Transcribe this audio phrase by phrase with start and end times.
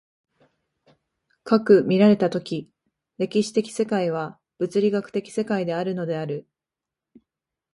[1.45, 2.67] 斯く見られた時、
[3.19, 6.47] 歴史的世界は物理学的世界であるのである、